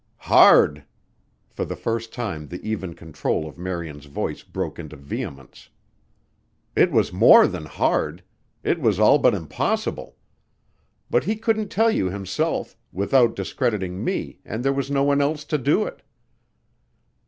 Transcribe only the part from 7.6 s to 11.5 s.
hard. It was all but impossible. But he